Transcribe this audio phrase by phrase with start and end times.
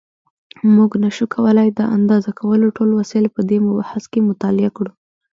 [0.73, 4.91] مونږ نشو کولای د اندازه کولو ټول وسایل په دې مبحث کې مطالعه کړو.